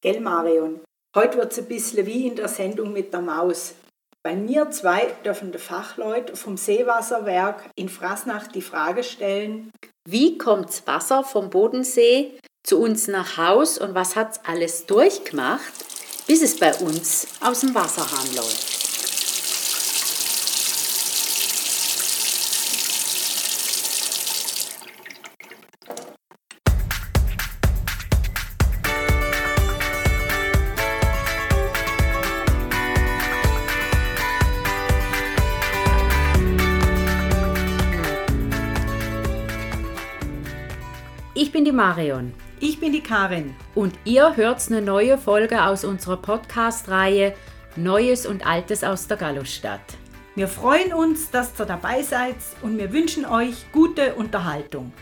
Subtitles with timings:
[0.00, 0.80] Gell, Marion?
[1.16, 3.74] Heute wird es ein bisschen wie in der Sendung mit der Maus.
[4.24, 9.72] Weil wir zwei dürfen den Fachleuten vom Seewasserwerk in Frasnach die Frage stellen,
[10.08, 14.86] wie kommt das Wasser vom Bodensee zu uns nach Haus und was hat es alles
[14.86, 15.72] durchgemacht,
[16.28, 18.77] bis es bei uns aus dem Wasserhahn läuft?
[41.58, 42.32] Bin die Marion.
[42.60, 43.52] Ich bin die Karin.
[43.74, 47.34] Und ihr hört eine neue Folge aus unserer Podcast-Reihe
[47.74, 49.80] Neues und Altes aus der Gallusstadt.
[50.36, 54.92] Wir freuen uns, dass ihr dabei seid und wir wünschen euch gute Unterhaltung.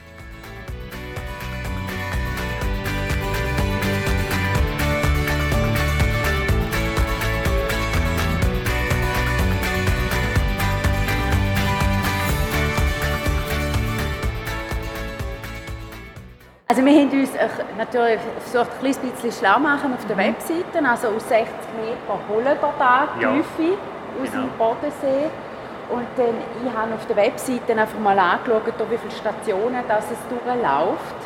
[16.77, 17.31] Also wir haben uns
[17.79, 20.35] natürlich versucht, ein bisschen schlau machen auf der mhm.
[20.35, 20.87] Webseite.
[20.87, 21.49] Also aus 60
[21.81, 23.73] Metern holen wir da Tiefe ja.
[24.21, 24.43] aus genau.
[24.45, 25.31] dem Bodensee.
[25.89, 30.19] Und dann, ich habe auf der Webseite einfach mal angeschaut, wie viele Stationen das es
[30.29, 31.17] durchläuft.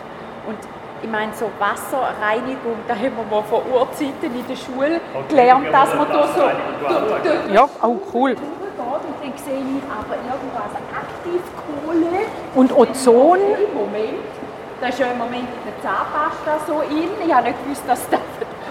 [0.47, 0.59] Und
[1.03, 5.67] ich meine, so Wasserreinigung, da haben wir mal vor Urzeiten in der Schule okay, gelernt,
[5.73, 6.43] dass man da so...
[6.43, 8.31] Durch, durch, ja, auch cool.
[8.31, 8.39] Und
[8.79, 12.27] dann sehe ich aber irgendwas Aktivkohle.
[12.55, 13.41] Und Ozon.
[13.75, 14.40] Moment.
[14.81, 17.11] Da ist ja im Moment in der Zahnpasta so in.
[17.23, 18.21] Ich habe nicht gewusst, dass das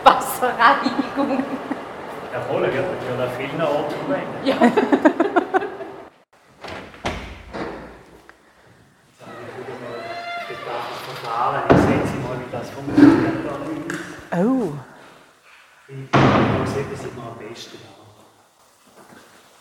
[0.04, 1.44] Wasserreinigung.
[2.34, 4.44] Ja, voll, wird natürlich an vielen Orten verwendet.
[4.44, 4.56] Ja.
[11.70, 13.34] Ich sehe Sie mal, wie das funktioniert.
[14.32, 14.74] Oh.
[15.88, 17.78] Ich sehe, das man am besten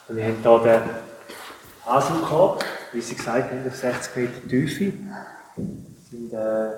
[0.08, 0.82] Wir haben hier den
[1.84, 4.92] Asenkorb, wie Sie gesagt haben, auf 60 Meter Tiefe
[6.10, 6.70] sind äh,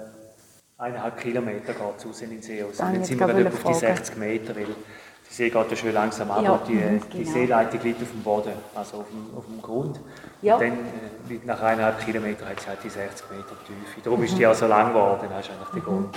[0.79, 2.63] eineinhalb Kilometer geht es raus in den See.
[2.63, 5.93] Also jetzt sind wir gerade auf die 60 Meter, weil die See geht ja schon
[5.93, 7.33] langsam ab ja, die, mhm, die genau.
[7.33, 10.01] Seeleitung liegt auf dem Boden, also auf dem, auf dem Grund.
[10.43, 10.57] Ja.
[10.57, 14.01] Und dann, äh, nach eineinhalb Kilometern hat sie halt die 60 Meter Tiefe.
[14.03, 14.27] Darum mhm.
[14.27, 15.85] ist die auch so lang geworden, das ist eigentlich der mhm.
[15.85, 16.17] Grund.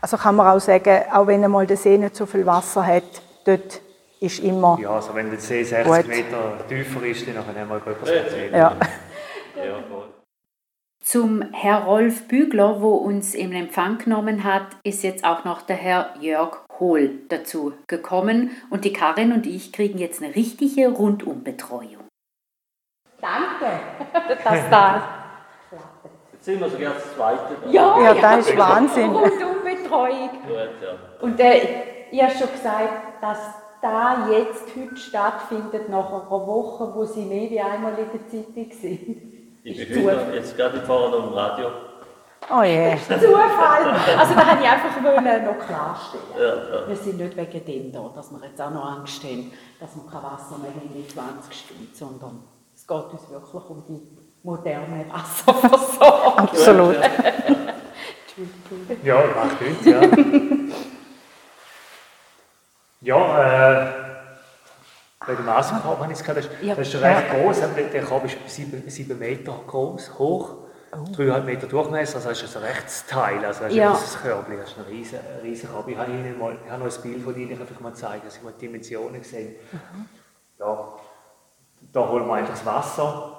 [0.00, 3.22] Also kann man auch sagen, auch wenn einmal der See nicht so viel Wasser hat,
[3.44, 3.80] dort
[4.20, 6.08] ist immer Ja, also wenn der See 60 gut.
[6.08, 8.52] Meter tiefer ist, dann haben wir etwas erzählen.
[8.52, 8.76] Ja.
[9.56, 9.76] ja
[11.12, 15.76] zum Herr Rolf Bügler, wo uns im Empfang genommen hat, ist jetzt auch noch der
[15.76, 22.08] Herr Jörg Hohl dazu gekommen und die Karin und ich kriegen jetzt eine richtige Rundumbetreuung.
[23.20, 23.80] Danke,
[24.42, 25.02] dass da
[26.32, 27.56] Jetzt sind wir sogar das Zweite.
[27.62, 27.70] Da.
[27.70, 29.10] Ja, ja, das ist Wahnsinn.
[29.10, 30.30] Rundumbetreuung.
[31.20, 31.60] Und äh,
[32.10, 33.38] ich habe schon gesagt, dass
[33.82, 38.72] da jetzt heute stattfindet, nach einer Woche, wo sie mehr wie einmal in der Zeitung
[38.72, 39.31] sind.
[39.64, 41.70] Ich bin heute jetzt gerade vorne am Radio.
[42.50, 42.96] Oh je.
[42.96, 43.94] Zufall.
[44.18, 46.24] Also da hätte ich einfach noch klarstellen.
[46.36, 46.88] Ja, ja.
[46.88, 50.02] Wir sind nicht wegen dem da, dass wir jetzt auch noch Angst haben, dass wir
[50.10, 52.42] kein Wasser mehr haben in 20 Stunden, sondern
[52.74, 54.02] es geht uns wirklich um die
[54.42, 56.38] moderne Wasserversorgung.
[56.38, 56.96] Absolut.
[59.04, 60.00] ja, macht nichts, ja.
[63.00, 64.01] ja, äh,
[65.26, 67.60] bei dem Asenkorb habe ich es gehabt, das, das ist recht groß.
[67.92, 70.56] Der Korb ist 7, 7 Meter groß, hoch,
[70.92, 70.96] oh.
[70.96, 73.92] 3,5 Meter Durchmesser, also das ist ein Rechtsteil, also das ist ja.
[73.92, 75.88] ein Körbchen, das ist ein riesen, riesen Korb.
[75.88, 78.36] Ich habe, Ihnen mal, ich habe noch ein Bild von Ihnen einfach mal zeigen, dass
[78.36, 80.06] ich mal die Dimensionen gesehen mhm.
[80.58, 80.88] Ja,
[81.92, 83.38] da holen wir einfach das Wasser.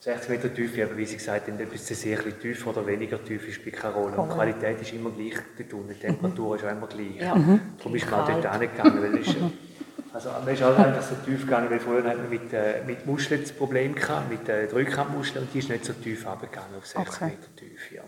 [0.00, 3.46] 60 Meter Tiefe, aber wie Sie gesagt haben, ob es sehr tiefer oder weniger tief
[3.46, 4.16] ist, Rolle.
[4.16, 7.16] Und die Qualität ist immer gleich dort unten, die Temperatur ist auch immer gleich.
[7.20, 7.34] Ja.
[7.76, 9.36] Darum ist man dort hingegangen, weil es ist,
[10.12, 13.06] also man ist auch einfach so tief gegangen, weil früher hat man mit, äh, mit
[13.06, 16.86] Muscheln das Problem gehabt, mit äh, Drückhandmuscheln, und die ist nicht so tief runtergegangen, auf
[16.86, 17.24] 60 okay.
[17.26, 17.94] Meter Tiefe.
[17.96, 18.02] Ja.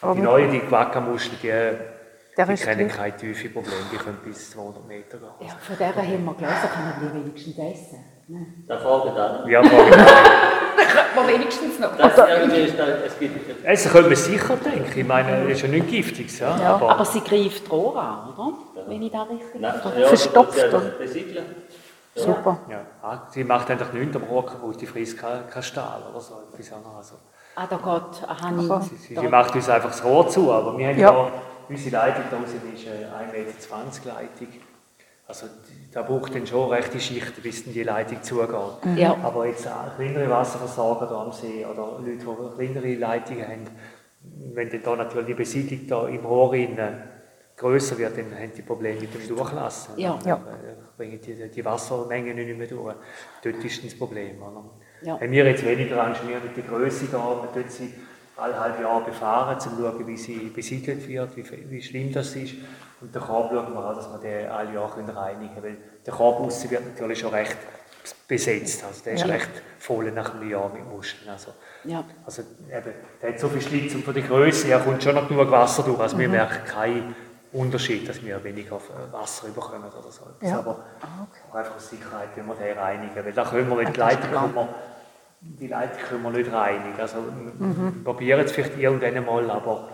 [0.00, 4.86] Aber die neuen, die Quackermuscheln, die, die kennen keine tiefe Probleme, die können bis 200
[4.86, 5.48] Meter gehen.
[5.48, 8.04] Ja, von der haben wir gelesen, kann man die wenigstens essen.
[8.28, 8.46] Ne?
[8.68, 9.48] Da fragen dann.
[9.48, 10.06] Ja, fragen dann.
[10.76, 11.96] da könnte man wenigstens noch.
[11.96, 15.90] Das, also, es gibt, Essen könnte man sicher denken, ich meine, das ist ja nichts
[15.90, 16.38] Giftiges.
[16.38, 18.52] Ja, ja aber, aber sie greift Rohr an, oder?
[18.86, 20.58] Wenn ich da richtig Nein, ja, Verstopft.
[20.58, 22.58] Ja, Super.
[22.68, 22.80] Ja.
[23.02, 26.34] Ah, sie macht einfach nichts am Rohr kaputt, die frisst kein, kein Stahl oder so.
[26.34, 27.14] Also.
[27.54, 30.88] Ah, da geht aha, sie, sie, sie macht uns einfach das Rohr zu, aber wir
[30.88, 31.32] haben ja, ja
[31.68, 32.56] unsere Leitung da ist 1,20
[33.32, 34.48] Meter Leitung.
[35.26, 35.46] Also
[35.92, 38.96] da braucht dann schon rechte Schichten, bis die Leitung zugeht.
[38.96, 39.16] Ja.
[39.22, 43.66] Aber jetzt kleinere Wasserversorger da am See oder Leute, die kleinere Leitungen haben,
[44.54, 47.02] wenn dann da natürlich die Besiedlung da im Rohr innen
[47.60, 49.98] grösser wird, dann haben die Probleme mit dem Durchlassen.
[49.98, 50.18] Ja.
[50.18, 50.40] Dann, ja.
[50.96, 52.94] bringen die, die Wassermengen nicht mehr durch.
[53.44, 54.42] Dort ist das Problem.
[54.42, 54.64] Oder?
[55.02, 55.20] Ja.
[55.20, 57.92] Haben wir jetzt weniger Arrangiert mit der Größe da, man tut sie
[58.36, 62.34] alle halbe Jahre befahren, um zu schauen, wie sie besiedelt wird, wie, wie schlimm das
[62.34, 62.54] ist.
[63.02, 66.14] Und den Korb schauen wir an, dass wir den alle Jahre reinigen können, weil der
[66.14, 67.56] Korb aussen wird natürlich schon recht
[68.26, 68.84] besetzt.
[68.84, 69.26] Also der ist ja.
[69.26, 71.28] recht voll nach einem Jahr mit Muscheln.
[71.28, 71.52] Also,
[71.84, 72.04] ja.
[72.24, 75.28] also eben, der hat so viel Schlitz und von der Größe her kommt schon noch
[75.28, 76.00] genug Wasser durch.
[76.00, 76.20] Also mhm.
[76.20, 77.14] wir merken keinen
[77.52, 78.80] Unterschied, dass wir weniger
[79.10, 80.22] Wasser bekommen oder so.
[80.40, 80.58] Ja.
[80.58, 81.58] Aber ah, okay.
[81.58, 83.24] einfach aus Sicherheit, wenn wir den reinigen.
[83.24, 84.68] Weil da können wir, wenn die Leitung kommen,
[85.40, 87.00] die Leitung können wir nicht reinigen.
[87.00, 88.04] Also mhm.
[88.04, 89.88] probieren es vielleicht irgendwann mal, aber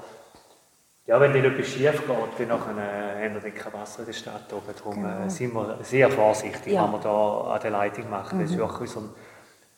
[1.07, 4.53] ja, wenn dann etwas schief geht, dann haben wir dann kein Wasser in der Stadt
[4.53, 4.75] oben.
[4.77, 5.29] Darum äh, genau.
[5.29, 6.83] sind wir sehr vorsichtig, ja.
[6.83, 8.39] was wir da an der Leitung machen.
[8.39, 8.43] Mhm.
[8.43, 9.09] Das ist wirklich unser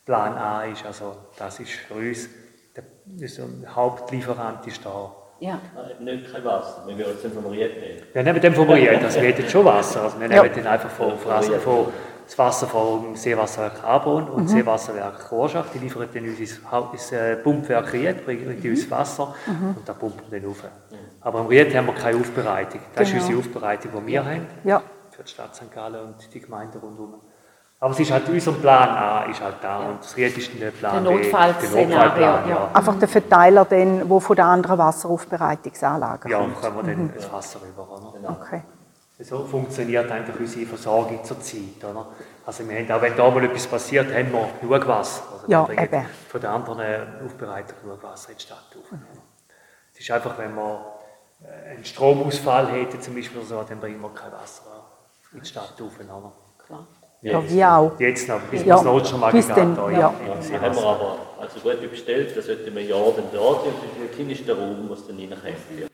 [0.05, 0.85] Plan A ist.
[0.85, 2.29] Also das ist für uns
[2.75, 5.15] der, der Hauptlieferant ist da.
[5.39, 5.59] Ja.
[5.99, 8.01] Nicht kein Wasser, wir würden es vom Ried nehmen.
[8.11, 10.03] Wir nehmen den vom Ried, also wir hätten schon Wasser.
[10.03, 10.49] Also wir nehmen ja.
[10.49, 11.87] den einfach von, von, von
[12.25, 14.47] das Wasser vom Seewasserwerk Arbon und mhm.
[14.49, 15.65] Seewasserwerk Rorschach.
[15.73, 16.61] Die liefern dann uns ins,
[16.93, 18.69] ins äh, Pumpwerk Ried, bringen mhm.
[18.69, 19.77] uns Wasser mhm.
[19.77, 20.63] und da pumpen wir dann rauf.
[21.21, 22.81] Aber im Ried haben wir keine Aufbereitung.
[22.93, 23.23] Das genau.
[23.23, 24.83] ist unsere Aufbereitung, die wir haben ja.
[25.09, 25.71] für die Stadt St.
[25.73, 27.21] Gallen und die Gemeinde rundherum.
[27.81, 29.89] Aber es ist halt unser Plan A ist halt da ja.
[29.89, 32.21] und das Ried ist der Plan der Notfallszenario.
[32.21, 32.45] Ja.
[32.45, 32.71] Ja.
[32.73, 36.55] Einfach der Verteiler, den, wo von der anderen Wasseraufbereitungsanlage ja, kommt.
[36.55, 37.11] Ja, kommen wir dann mhm.
[37.15, 38.11] das Wasser rüber.
[38.13, 38.31] Genau.
[38.31, 38.63] Okay.
[39.21, 41.83] So funktioniert einfach unsere Versorgung zurzeit.
[41.83, 42.07] Oder?
[42.45, 45.23] Also wir haben, auch wenn da mal etwas passiert, haben wir genug Wasser.
[45.33, 46.05] Also ja, eben.
[46.27, 48.91] Von den anderen Aufbereitern genug Wasser in die Stadt auf.
[48.91, 49.01] Mhm.
[49.93, 50.77] Es ist einfach, wenn man
[51.43, 54.63] äh, einen Stromausfall hätte, zum Beispiel, so, dann bringen wir kein Wasser
[55.33, 55.99] in die Stadt auf.
[55.99, 56.31] Oder?
[56.65, 56.87] Klar.
[57.21, 57.99] Ja, wie auch.
[57.99, 58.75] Jetzt noch, bis ja.
[58.75, 59.99] das Notstromaggregat da ja.
[59.99, 60.13] ja.
[60.51, 60.61] ja.
[60.61, 63.65] haben wir aber also gut bestellt, das sollte man ja dann dort,
[64.17, 65.89] wie ist der Raum, was dann reinkommt.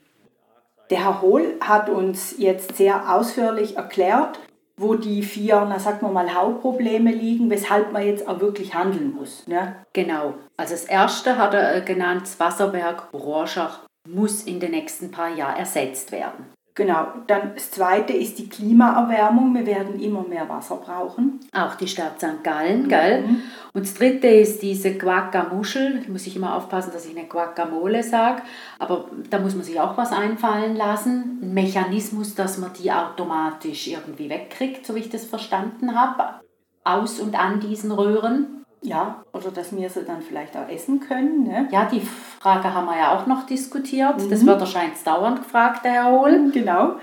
[0.90, 4.40] Der Herr Hohl hat uns jetzt sehr ausführlich erklärt,
[4.78, 9.14] wo die vier, na sagen wir mal, Hauptprobleme liegen, weshalb man jetzt auch wirklich handeln
[9.16, 9.48] muss.
[9.48, 9.76] Ne?
[9.94, 10.36] Genau.
[10.58, 15.34] Also das erste hat er äh, genannt, das Wasserwerk Rorschach muss in den nächsten paar
[15.34, 16.46] Jahren ersetzt werden.
[16.78, 19.56] Genau, dann das zweite ist die Klimaerwärmung.
[19.56, 21.40] Wir werden immer mehr Wasser brauchen.
[21.54, 22.44] Auch die Stadt St.
[22.44, 23.22] Gallen, gell?
[23.22, 23.42] Mhm.
[23.74, 26.02] Und das dritte ist diese Quacca-Muschel.
[26.06, 28.42] Da muss ich immer aufpassen, dass ich eine Quacca-Mole sage.
[28.78, 31.40] Aber da muss man sich auch was einfallen lassen.
[31.42, 36.42] Ein Mechanismus, dass man die automatisch irgendwie wegkriegt, so wie ich das verstanden habe.
[36.84, 38.65] Aus und an diesen Röhren.
[38.86, 41.44] Ja, oder dass wir sie dann vielleicht auch essen können.
[41.44, 41.68] Ne?
[41.72, 44.22] Ja, die Frage haben wir ja auch noch diskutiert.
[44.22, 44.30] Mhm.
[44.30, 46.52] Das wird wahrscheinlich dauernd gefragt, der Herr Hohl.
[46.52, 46.96] Genau.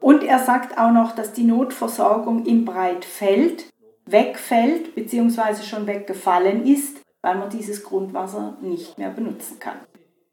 [0.00, 3.66] Und er sagt auch noch, dass die Notversorgung im Breitfeld
[4.06, 5.62] wegfällt bzw.
[5.62, 9.76] schon weggefallen ist, weil man dieses Grundwasser nicht mehr benutzen kann.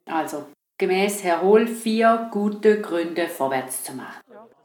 [0.09, 0.45] Also
[0.77, 4.21] gemäß Herr Hohl vier gute Gründe vorwärts zu machen.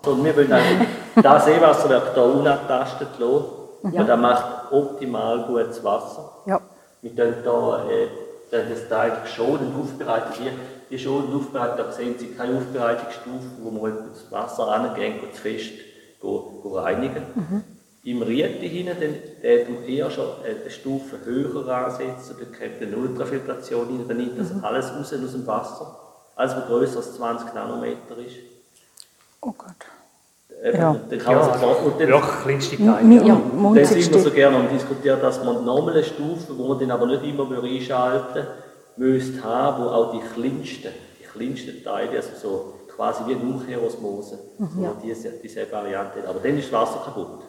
[0.07, 0.75] Und wir wollen also
[1.23, 4.01] das Seewasserwerk da unabtastet lassen ja.
[4.01, 6.31] Und er macht optimal gutes Wasser.
[6.47, 6.61] Ja.
[7.01, 8.09] Wir tun da äh,
[8.51, 10.35] das Teil schonend aufbereitet.
[10.41, 10.53] Hier,
[10.91, 15.73] die schonend aufbereitet, da sehen Sie keine Aufbereitungsstufe, wo man das Wasser angehen und fest
[16.21, 17.25] go, go reinigen.
[17.35, 17.65] Mhm.
[18.05, 23.87] Im Rieti hinten, dann äh, eher schon eine Stufe höher ansetzen, da kommt eine Ultrafiltration
[23.87, 24.65] rein, dann nimmt das mhm.
[24.65, 25.99] alles raus aus dem Wasser.
[26.35, 28.37] Alles, was größer als 20 Nanometer ist.
[29.41, 29.77] Oh Gott.
[30.63, 30.97] Ja.
[31.11, 33.15] Dann kann man ja, und dann, ja, kleinste Teile.
[33.27, 33.41] Ja,
[33.75, 37.07] dann sind wir so gerne am diskutieren, dass man normale Stufen, wo man dann aber
[37.07, 38.47] nicht immer einschalten
[38.97, 44.39] müsste haben, wo auch die kleinsten, die kleinsten Teile, also so quasi wie eine Umkehrosmose,
[44.59, 44.85] mhm.
[44.85, 44.93] ja.
[45.03, 46.21] diese, diese Variante.
[46.29, 47.41] Aber dann ist das Wasser kaputt.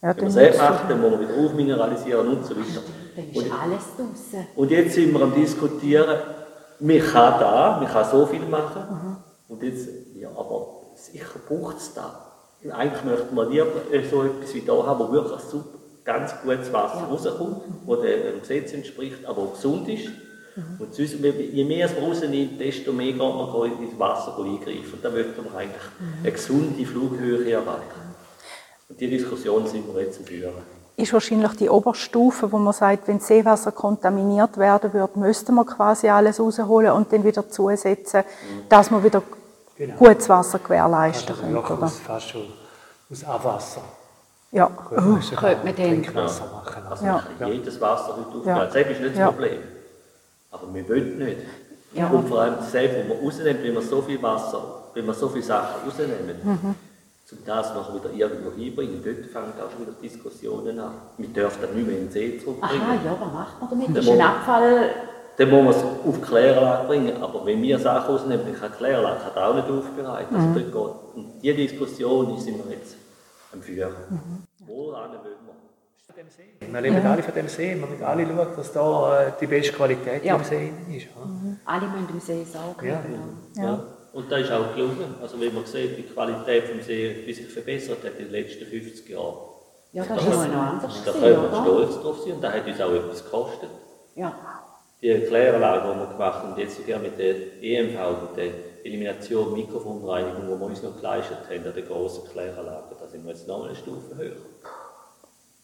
[0.00, 2.82] Ja, Wenn man es macht, dann muss man wieder aufmineralisieren und so weiter.
[3.16, 4.46] Dann ist und, alles draußen.
[4.54, 6.18] Und jetzt sind wir am diskutieren,
[6.78, 8.82] man kann da, man kann so viel machen.
[8.90, 9.16] Mhm.
[9.48, 12.33] Und jetzt, ja, aber sicher braucht es da.
[12.72, 13.68] Eigentlich möchte man lieber
[14.10, 17.06] so etwas wie da haben, wo wirklich super, ganz gutes Wasser ja.
[17.06, 20.08] rauskommt, das dem Gesetz entspricht, aber auch gesund ist.
[20.56, 20.76] Mhm.
[20.78, 24.92] Und sonst, je mehr es rausnimmt, desto mehr geht man ins Wasser eingreifen.
[24.94, 26.22] Und da möchte man eigentlich mhm.
[26.22, 28.04] eine gesunde Flughöhe erreichen.
[28.88, 30.52] Und die Diskussion sind wir jetzt führen.
[30.96, 36.08] Ist wahrscheinlich die Oberstufe, wo man sagt, wenn Seewasser kontaminiert werden würde, müsste man quasi
[36.08, 38.68] alles rausholen und dann wieder zusetzen, mhm.
[38.68, 39.22] dass man wieder
[39.76, 39.96] genau.
[39.96, 41.56] gutes Wasser gewährleisten können.
[41.56, 41.88] Oder?
[41.88, 42.46] Fast schon
[43.10, 43.82] aus Abwasser.
[44.52, 46.82] Ja, könnte man den Trinkwasser machen.
[46.88, 47.22] Also ja.
[47.46, 48.46] jedes Wasser heute aufnehmen.
[48.46, 48.64] Ja.
[48.66, 49.26] Das ist nicht das ja.
[49.30, 49.58] Problem.
[50.52, 51.38] Aber wir wollen nicht.
[51.92, 52.08] Ja.
[52.08, 54.62] Und vor allem selbst, wenn man rausnimmt, wenn man so viel Wasser,
[54.94, 56.74] wenn man so viele Sachen rausnehmen, mhm.
[57.32, 60.92] um das nachher wieder irgendwo hinbringen, dort fangen auch schon wieder Diskussionen an.
[61.18, 62.82] Wir dürfen das nicht mehr in den See zurückbringen.
[62.82, 63.96] Aha, ja, was macht man damit?
[63.96, 64.90] Das ist ein Abfall
[65.36, 67.22] dann muss man es auf Kläranlage bringen.
[67.22, 70.36] Aber wenn wir Sachen rausnehmen, ich kann Kläranlage kann auch nicht aufbereiten.
[70.36, 70.54] Also mhm.
[70.54, 70.74] geht.
[70.74, 72.96] Und diese Diskussion sind wir jetzt
[73.52, 73.92] am Führen.
[74.10, 74.66] Mhm.
[74.66, 75.54] Woran wollen wir?
[76.60, 77.12] Wir leben ja.
[77.12, 80.36] alle von dem See, wir müssen alle schauen, dass da äh, die beste Qualität ja.
[80.36, 81.06] im See ist.
[81.16, 81.58] Mhm.
[81.64, 82.86] Alle müssen im See saugen.
[82.86, 83.02] Ja.
[83.56, 83.82] Ja.
[84.12, 85.16] Und da ist auch gelungen.
[85.20, 88.64] Also wenn man sieht, die Qualität des See, wie sich verbessert hat in den letzten
[88.64, 89.34] 50 Jahren.
[89.92, 91.02] Ja, das, das ist noch anders.
[91.04, 93.70] Da können wir stolz drauf sein und da hat uns auch etwas gekostet.
[94.14, 94.63] Ja.
[95.04, 98.50] Die Kläranlage, die wir gemacht haben, jetzt sogar mit der EMV, mit der
[98.84, 103.32] Elimination Mikrofonreinigung, die wir uns noch geleistet haben, an der grossen Kläranlage, da sind wir
[103.32, 104.36] jetzt noch eine Stufe höher.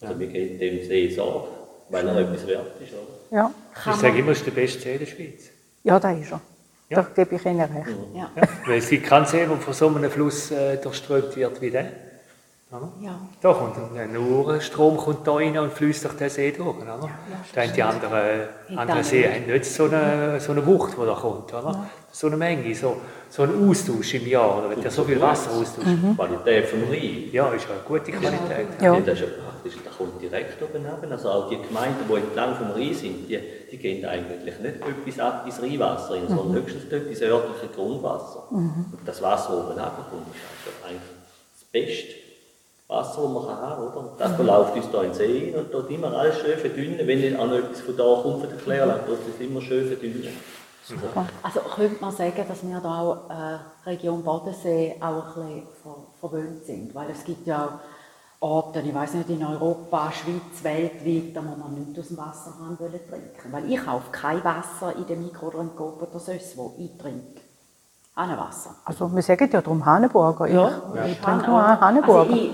[0.02, 1.48] Also wir geben dem See Sorge,
[1.88, 2.92] weil er etwas wert ist.
[2.92, 3.38] Oder?
[3.38, 3.50] Ja.
[3.74, 5.48] Ich sage immer, es ist der beste See der Schweiz.
[5.84, 6.40] Ja, da ist er.
[6.90, 7.00] Ja.
[7.00, 7.96] Da gebe ich Ihnen recht.
[8.14, 8.30] Ja.
[8.36, 8.42] Ja.
[8.66, 12.09] Weil es gibt keinen See, der von so einem Fluss äh, durchströmt wird wie der.
[13.00, 13.18] Ja.
[13.40, 13.76] Da kommt
[14.12, 16.76] nur Strom kommt da rein und fließt durch den See durch.
[16.76, 17.00] Oder?
[17.56, 21.52] Ja, die anderen, anderen Seen haben nicht so eine, so eine Wucht, die da kommt.
[21.52, 21.72] Oder?
[21.72, 21.90] Ja.
[22.12, 22.96] So eine Menge, so,
[23.28, 24.70] so ein Austausch im Jahr, oder?
[24.70, 25.84] wenn der so viel Wasser austauscht.
[25.84, 26.14] Mhm.
[26.14, 27.28] Qualität vom Rhein.
[27.32, 28.68] Ja, ist eine gute Qualität.
[28.80, 28.94] Ja.
[28.94, 29.00] ja.
[29.00, 31.10] Das ist ja praktisch, da kommt direkt oben runter.
[31.10, 33.40] Also auch die Gemeinden, die entlang vom Rhein sind, die,
[33.72, 36.28] die gehen eigentlich nicht etwas ab ins Rheinwasser, mhm.
[36.28, 38.46] sondern höchstens dort ins örtliche Grundwasser.
[38.52, 38.86] Mhm.
[38.92, 41.02] Und das Wasser oben runterkommt, ist also eigentlich
[41.52, 42.19] das Beste
[42.90, 44.12] Wasser, das man haben kann, oder?
[44.18, 46.98] Das verläuft uns hier in den See und dort immer alles schön verdünnen.
[47.06, 49.86] Wenn nicht an etwas von da kommt, von der Klärlage, dort ist es immer schön
[49.86, 50.28] verdünnen.
[51.42, 55.96] Also könnte man sagen, dass wir da auch äh, Region Bodensee auch ein bisschen ver
[56.18, 57.78] verwöhnt sind, weil es gibt ja
[58.40, 62.76] Orte, ich weiß nicht, in Europa, Schweiz, weltweit, da muss man nicht aus dem Wasserhahn
[62.76, 63.52] trinken.
[63.52, 66.96] Weil ich kaufe kein Wasser in dem Mikro oder im Coop oder sonst wo, ich
[66.96, 67.40] trinke
[68.16, 68.74] Hahnenwasser.
[68.84, 70.46] Also wir sagen ja darum Hahnenburger.
[70.46, 72.32] Ja, ich, ich trinke nur Hahnenburger.
[72.32, 72.50] Also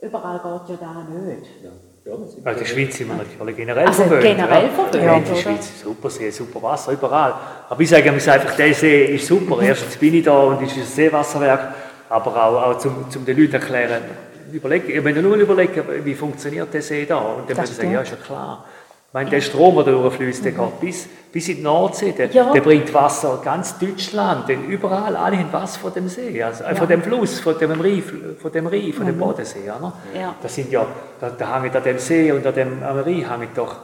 [0.00, 1.46] Überall geht ja da nicht.
[1.62, 1.70] Ja.
[2.08, 4.22] Ja, also in der Schweiz sind wir natürlich generell also verwöhnt.
[4.22, 5.16] generell verwöhnt, ja.
[5.16, 7.34] In der Schweiz super See, super Wasser, überall.
[7.68, 9.60] Aber ich sage mir einfach, der See ist super.
[9.62, 11.74] Erstens bin ich da und ist ein Seewasserwerk,
[12.08, 14.02] aber auch, auch zum, zum den Leuten erklären,
[14.50, 17.18] überlegen, wenn du nur überlegen, wie funktioniert der See da?
[17.18, 18.64] Und dann müssen sie sagen, ja, ist ja klar.
[19.08, 22.12] Ich meine, der Strom, der durchfließt, der geht bis, bis in die Nordsee.
[22.12, 22.52] Der, ja.
[22.52, 26.68] der bringt Wasser ganz Deutschland, denn überall, alle haben Wasser von dem See, also, äh,
[26.68, 26.74] ja.
[26.74, 29.20] von dem Fluss, von dem Rief, von dem Rief, von dem mhm.
[29.20, 29.64] Bodensee.
[29.64, 30.34] Ja, ja.
[30.42, 30.86] Das sind ja,
[31.18, 33.76] da, da hängen an dem See und an dem hängen doch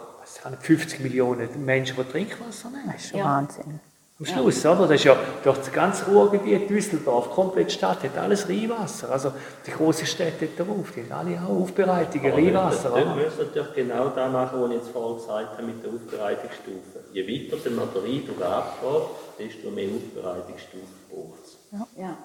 [0.61, 2.93] 50 Millionen Menschen, die Trinkwasser nehmen.
[2.93, 3.81] Das ist schon Wahnsinn.
[4.21, 4.73] Am Schluss, ja.
[4.73, 4.83] oder?
[4.83, 9.11] Das ist ja durch das ganze Ruhrgebiet, Düsseldorf, komplett Stadt, hat alles Rheinwasser.
[9.11, 9.33] Also
[9.67, 12.91] die großen Städte drauf, die haben alle auch Aufbereitungen, Rheinwasser.
[12.91, 15.93] Dann müssen wir natürlich genau das machen, was ich jetzt vorhin gesagt habe mit der
[15.93, 17.01] Aufbereitungsstufe.
[17.13, 19.03] Je weiter der Materialdruck abgeht,
[19.41, 21.57] desto mehr Aufbereitungsstufe braucht es.
[21.73, 21.87] Ja.
[21.99, 22.19] ja.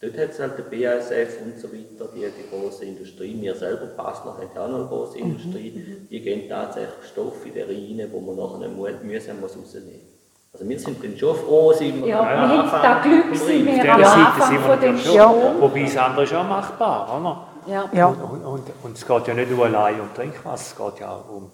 [0.00, 3.86] Dort hat es halt der BASF und so weiter, die, die große Industrie, wir selber
[3.86, 5.32] Basler haben auch noch eine große mhm.
[5.32, 8.68] Industrie, die gehen tatsächlich Stoffe in den Rhein, wo man nachher
[9.02, 10.17] mühsam rausnehmen muss.
[10.52, 13.94] Also wir sind dann schon froh, sind wir ja, wir haben da Glück, sind wir
[13.94, 15.60] am Anfang von dem Strom.
[15.60, 17.48] Wobei das andere ist auch machbar, oder?
[17.66, 17.84] Ja.
[17.92, 18.06] ja.
[18.06, 21.10] Und, und, und, und, es geht ja nicht nur allein um Trinkwasser, es geht ja
[21.10, 21.50] auch um,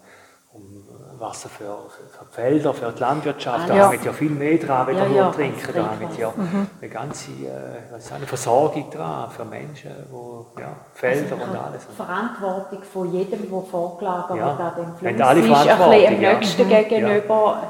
[0.52, 0.84] um
[1.18, 3.68] Wasser für, für, Felder, für die Landwirtschaft.
[3.68, 3.90] Da ja.
[3.90, 5.72] hängt ja viel mehr dran, wenn ja, wir ja, trinken.
[5.74, 6.68] Da hängt ja mhm.
[6.80, 11.86] eine ganze äh, eine Versorgung dran für Menschen, wo, ja, Felder also und alles.
[11.96, 14.46] Verantwortung von jedem, der vorgelagert ja.
[14.54, 17.62] an dem Fluss ist, ein bisschen dem Nächsten gegenüber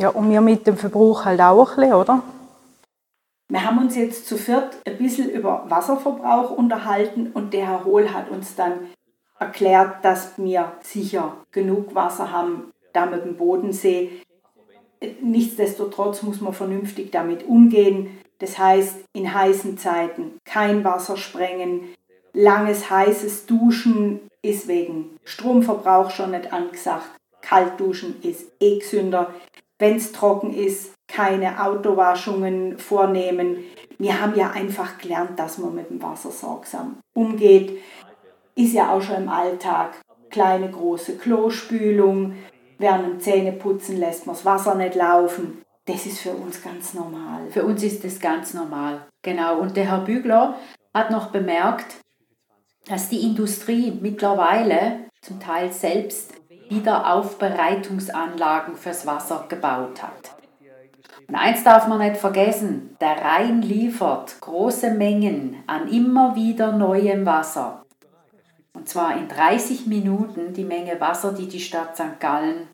[0.00, 2.22] ja, und wir mit dem Verbrauch halt auch ein bisschen, oder?
[3.48, 8.12] Wir haben uns jetzt zu viert ein bisschen über Wasserverbrauch unterhalten und der Herr Hohl
[8.14, 8.88] hat uns dann
[9.38, 14.22] erklärt, dass wir sicher genug Wasser haben, da mit dem Bodensee.
[15.20, 18.18] Nichtsdestotrotz muss man vernünftig damit umgehen.
[18.38, 21.82] Das heißt, in heißen Zeiten kein Wasser sprengen,
[22.32, 27.10] langes heißes Duschen ist wegen Stromverbrauch schon nicht angesagt.
[27.42, 29.34] Kaltduschen ist eh gesünder
[29.80, 33.64] wenn es trocken ist, keine Autowaschungen vornehmen.
[33.98, 37.78] Wir haben ja einfach gelernt, dass man mit dem Wasser sorgsam umgeht.
[38.54, 40.00] Ist ja auch schon im Alltag.
[40.30, 42.34] Kleine, große Klospülung.
[42.78, 45.62] Während dem Zähneputzen lässt man das Wasser nicht laufen.
[45.86, 47.50] Das ist für uns ganz normal.
[47.50, 49.06] Für uns ist das ganz normal.
[49.22, 49.58] Genau.
[49.58, 50.54] Und der Herr Bügler
[50.94, 51.96] hat noch bemerkt,
[52.86, 56.39] dass die Industrie mittlerweile zum Teil selbst
[56.70, 60.36] Wiederaufbereitungsanlagen fürs Wasser gebaut hat.
[61.28, 67.26] Und eins darf man nicht vergessen, der Rhein liefert große Mengen an immer wieder neuem
[67.26, 67.84] Wasser.
[68.72, 72.20] Und zwar in 30 Minuten die Menge Wasser, die die Stadt St.
[72.20, 72.68] Gallen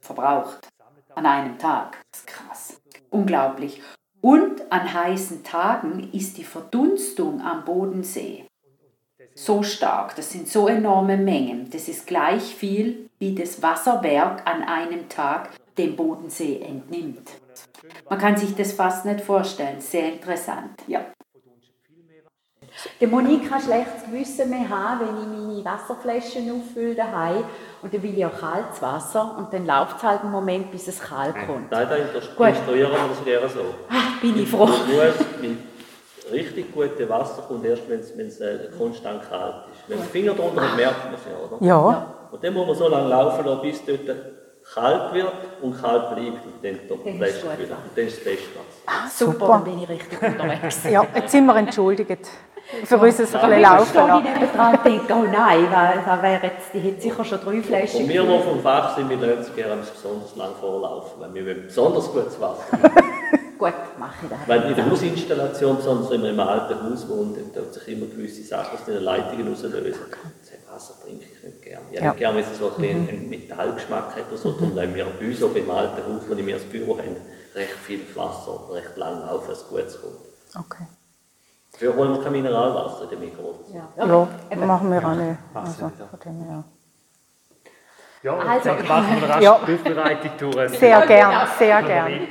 [0.00, 0.68] verbraucht.
[1.14, 1.98] An einem Tag.
[2.10, 2.80] Das ist krass.
[3.10, 3.82] Unglaublich.
[4.22, 8.46] Und an heißen Tagen ist die Verdunstung am Bodensee
[9.34, 11.70] so stark, das sind so enorme Mengen.
[11.70, 17.30] Das ist gleich viel wie das Wasserwerk an einem Tag dem Bodensee entnimmt.
[18.08, 19.80] Man kann sich das fast nicht vorstellen.
[19.80, 20.82] Sehr interessant.
[20.86, 21.04] Ja.
[23.00, 27.44] Der Monique kann schlechtes Gewissen mehr haben, wenn ich meine Wasserflaschen auffülle daheim
[27.82, 30.88] und dann will ich auch kaltes Wasser und dann läuft es halt einen Moment, bis
[30.88, 31.70] es kalt kommt.
[31.70, 33.74] Nein, da instruieren wir das gerne so.
[33.90, 34.66] Ach, bin ich froh.
[34.66, 34.78] Muss,
[36.32, 39.88] richtig gute Wasser kommt erst, wenn es äh, konstant kalt ist.
[39.88, 41.64] Wenn man den Finger drunter hat, merkt man es ja, oder?
[41.64, 42.14] Ja.
[42.30, 44.16] Und dann muss man so lange laufen lassen, bis dort
[44.74, 47.76] kalt wird und kalt bleibt und dann, dann, ist, wieder.
[47.94, 48.82] dann ist das beste Wasser.
[48.86, 50.84] Ah, super, super, dann bin ich richtig unterwegs.
[50.90, 52.28] ja, jetzt sind wir entschuldigt
[52.84, 54.26] für uns ein bisschen laufen lassen.
[54.26, 58.02] Ich nebenan denke, oh nein, da wäre jetzt, die hätte sicher schon drei Flaschen.
[58.02, 61.46] Und wir, die vom Fach sind, wir lassen es gerne besonders lang vorlaufen, weil wir
[61.46, 62.64] wollen besonders gutes Wasser
[63.58, 64.38] Gut, mache ich das.
[64.46, 68.06] Weil in der Hausinstallation, besonders wenn man im alten Haus wohnt, dann tut sich immer
[68.06, 70.02] gewisse Sachen aus den Leitungen rauslösen.
[70.10, 71.84] Das Wasser trinke ich nicht gerne.
[71.90, 72.08] Ich ja.
[72.08, 74.52] nicht gerne, wenn es so ein einen Metallgeschmack hat oder so.
[74.52, 77.16] Darum nehmen wir bei uns auch beim alten Haus, wo wir das Büro haben,
[77.54, 80.66] recht viel Wasser, recht lang laufen, dass es gut kommt.
[80.66, 80.86] Okay.
[81.78, 83.54] Wir holen kein Mineralwasser in den Mikro.
[83.72, 84.56] Ja, ja okay.
[84.56, 85.38] machen wir auch nicht.
[85.54, 86.64] Also, ja.
[88.22, 89.60] Ja, also, machen wir rasch ja.
[89.66, 90.78] die Aufbereitung durch.
[90.78, 92.28] Sehr gern, sehr gern.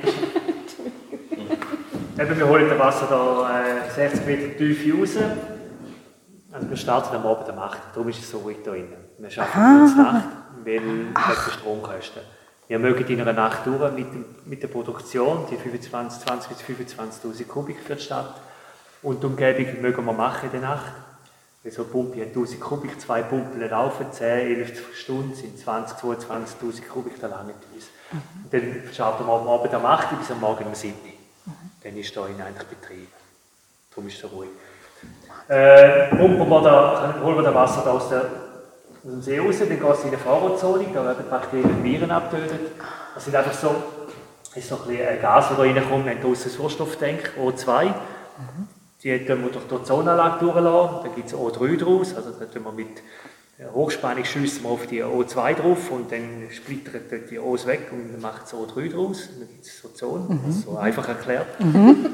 [2.18, 5.16] Eben, wir holen das Wasser da äh, 60 Meter tief raus.
[6.52, 8.88] Also wir starten am Abend um 8 darum ist es so ruhig hier drin.
[9.18, 10.24] Wir arbeiten jetzt Nacht,
[10.56, 12.22] weil wegen der Stromkosten.
[12.68, 17.46] Wir mögen in einer Nacht durch mit, mit der Produktion, die 25, 20 bis 25'000
[17.46, 18.34] Kubik für die Stadt
[19.02, 20.92] und die Umgebung mögen wir machen in der Nacht.
[21.62, 24.24] Weil so eine Pumpe hat 1000 Kubik, zwei Pumpen laufen, 10,
[24.58, 27.86] 11 Stunden sind 20, 22'000 Kubik, da lange uns.
[28.12, 31.21] Und dann starten wir am Abend um 8 bis am Morgen um 7 Mhm.
[31.82, 33.08] Dann ist da eigentlich Betrieb.
[33.90, 34.50] Darum ist es so ruhig.
[35.48, 38.26] Äh, pumpen wir da, holen wir das Wasser da aus, der, aus
[39.04, 42.72] dem See raus, dann geht es in eine Fahrradzone, da werden Bakterien und Viren abgetötet.
[43.14, 43.74] Das sind einfach so,
[44.54, 47.86] ist so ein bisschen Gas, das da reinkommt, wenn draußen Sauerstofftank, O2.
[47.86, 47.92] Mhm.
[49.02, 52.64] Die tun wir durch die Ozonanlage durchlassen, dann gibt es O3 daraus, also da tun
[52.64, 53.02] wir mit
[53.72, 58.46] Hochspannung schiessen wir auf die O2 drauf und dann splittert die O's weg und macht
[58.46, 59.28] es O3 draus.
[59.38, 60.52] Dann gibt es so Zonen, mhm.
[60.52, 61.60] so einfach erklärt.
[61.60, 62.06] Mhm.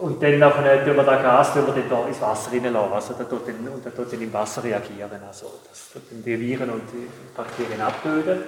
[0.00, 2.92] Und dann nachher tun wir das Gas tun wir dann da ins Wasser reinlassen.
[2.92, 5.22] Also da tut dann, und dann tut dann im Wasser reagieren.
[5.26, 8.44] Also das tut dann die Viren und die Bakterien abtöten.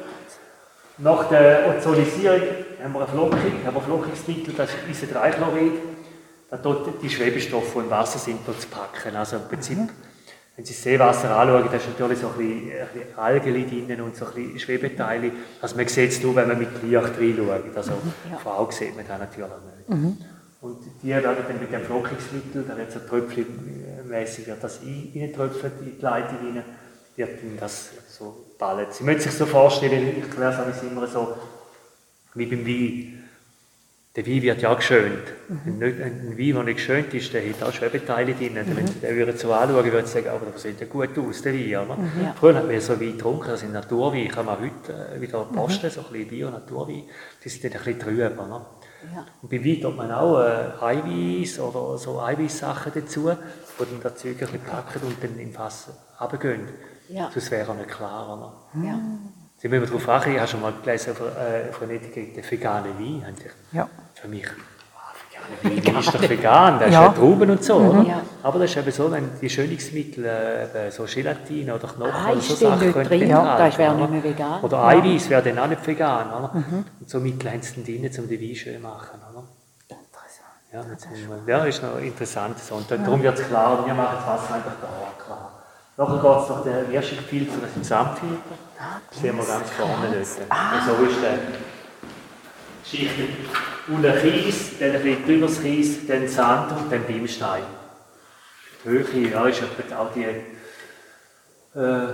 [0.98, 2.40] Nach der Ozonisierung
[2.82, 5.72] haben wir eine Flockung, haben wir Flockungsmittel, das ist Isodreichlorid.
[6.50, 9.16] Da tut die Schwebestoffe, die im Wasser sind, zu packen.
[9.16, 10.05] Also im Prinzip mhm
[10.56, 14.00] wenn Sie das Seewasser anschauen, da ist natürlich so ein bisschen, ein bisschen Algen drin
[14.00, 15.30] und so ein bisschen Schwebeteile.
[15.60, 17.76] Also man sieht es nur, wenn man mit Licht reinschaut.
[17.76, 18.38] Also mhm, ja.
[18.38, 19.88] von Augen sieht man das natürlich nicht.
[19.88, 20.16] Mhm.
[20.62, 25.96] Und die werden dann mit dem Flockungsmittel, da wird so tröpfchenmäßig wird das reintröpfeln in
[25.96, 26.64] die Leitung rein,
[27.16, 28.86] wird dann das so ballen.
[28.90, 31.36] Sie müssen sich so vorstellen, ich erkläre es immer so,
[32.34, 33.25] wie beim Wein
[34.16, 35.24] der Wein wird ja geschönt.
[35.48, 35.82] Mhm.
[35.82, 38.54] Ein, ein Wein, der nicht geschönt ist, der hat auch Schwebeteile drin.
[38.54, 38.76] Mhm.
[38.76, 41.42] Wenn Sie den würden so anschauen, würden Sie sagen, aber das sieht ja gut aus,
[41.42, 41.86] der Wein.
[41.86, 41.96] Oder?
[41.96, 42.24] Mhm.
[42.24, 42.34] Ja.
[42.38, 44.28] Früher hat man so Wein getrunken, das sind Naturwein.
[44.28, 45.90] Kann man heute äh, wieder posten, mhm.
[45.90, 47.02] so ein bisschen Bio-Naturwein.
[47.44, 48.66] Die sind dann ein bisschen trüber.
[49.14, 49.26] Ja.
[49.42, 54.16] Und bei Wein tut man auch äh, Eiweiß oder so Eiweißsachen dazu, die dann das
[54.16, 56.68] Zeug ein bisschen packen und dann im Fass runtergehen.
[57.08, 57.30] Ja.
[57.30, 58.58] Sonst wäre er nicht klar.
[58.72, 58.86] Ne?
[58.88, 58.98] Ja.
[59.66, 63.34] Sie müssen darauf achten, ich habe schon mal gelesen von, äh, von Etikette, vegane Wein.
[63.72, 63.88] Ja
[64.26, 64.46] für mich,
[64.94, 67.06] oh, vegan ist doch vegan, das ja.
[67.06, 68.00] ist ja Trauben und so, mhm.
[68.00, 68.22] oder?
[68.42, 72.40] Aber das ist eben so, wenn die Schönungsmittel, äh, so Gelatine oder Knochen ah, oder
[72.40, 74.60] so Sachen können drin, ja, das wäre nicht mehr vegan.
[74.62, 74.86] Oder ja.
[74.88, 76.50] Eiweiß wäre dann auch nicht vegan, oder?
[76.54, 76.84] Mhm.
[77.00, 79.44] Und so Mittel haben sie drin, um die Wein schön zu machen, oder?
[80.72, 81.06] Ja, das
[81.46, 82.58] ja, ist noch interessant.
[82.58, 82.74] So.
[82.74, 85.45] Und darum wird es klar, wir machen das Wasser einfach da klar.
[85.98, 88.36] Nachher geht es durch den Wirschungsfilter, das ist ein Sandfilter.
[89.10, 90.50] Das sehen wir ganz vorne dort.
[90.50, 90.86] Ah.
[90.86, 91.38] So ist der
[92.84, 93.14] Schicht
[93.88, 97.62] unten Kies, dann ein bisschen drüber das Kies, dann Sand und dann Bimstein.
[98.84, 100.24] Die Höhe ja, ist etwa auch die
[101.78, 102.12] äh,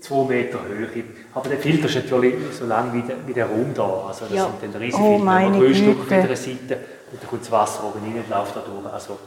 [0.00, 1.04] 2 Meter Höhe.
[1.34, 4.06] Aber der Filter ist natürlich so lang wie der, wie der Raum da.
[4.08, 4.50] Also das ja.
[4.60, 6.78] sind dann riesige oh, Filter, oh, Größstück auf jeder Seite
[7.12, 8.92] und dann kommt das Wasser oben rein und läuft da durch.
[8.92, 9.18] Also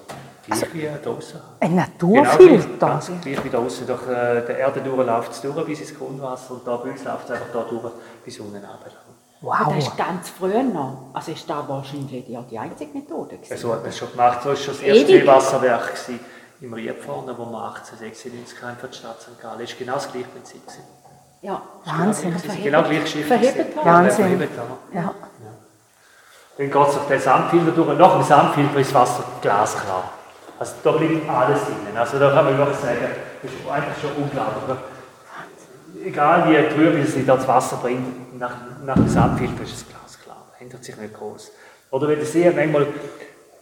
[0.50, 1.42] gleich also, wie da.
[1.60, 2.68] Ein Naturfilter?
[2.68, 3.88] Genau, ganz gleich wie da draußen.
[3.88, 7.26] Durch äh, der Erde läuft es durch bis ins Grundwasser und da bei uns läuft
[7.26, 8.92] es einfach da durch bis unten runter.
[9.42, 9.74] Wow.
[9.74, 11.12] das ist ganz früher noch.
[11.14, 13.58] Also ist das wahrscheinlich ja die einzige Methode gewesen.
[13.58, 14.44] So hat man es schon gemacht.
[14.44, 15.94] So war schon das erste Seewasserwerk
[16.62, 19.42] im Riedvorne, wo wir 1896 für die Stadt St.
[19.42, 19.60] Gallen.
[19.60, 20.62] Das war genau das gleiche Prinzip.
[21.42, 22.36] Ja, Wahnsinn.
[22.36, 23.30] Ist genau gleich Schiff.
[23.30, 24.42] Wahnsinn.
[24.94, 25.02] Ja.
[25.02, 25.14] ja.
[26.58, 27.98] Dann geht es auf den Sandfilter durch.
[27.98, 30.04] Nach dem Sandfilter ist das Wasser glasklar.
[30.60, 31.98] Also da bleibt alles drin.
[31.98, 33.08] Also da kann man wirklich sagen,
[33.42, 34.78] das ist einfach schon unglaublich.
[36.06, 40.84] Egal wie trüb es das Wasser bringt, nach, nach dem Sandfilter ist es glasklar, ändert
[40.84, 41.52] sich nicht groß.
[41.92, 42.88] Oder wenn ihr seht, manchmal,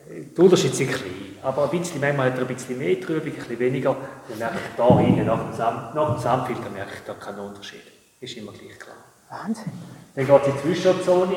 [0.09, 3.35] der Unterschied ist klein, aber ein bisschen, manchmal hat er ein bisschen mehr Trübung, ein
[3.35, 3.95] bisschen weniger,
[4.27, 7.39] dann merke ich da hinten, nach dem, Sand, nach dem Sandfilter merke ich da keinen
[7.39, 7.83] Unterschied.
[8.19, 8.95] Ist immer gleich klar.
[9.29, 9.71] Wahnsinn.
[10.15, 11.35] Dann geht es in die Zwischenzone,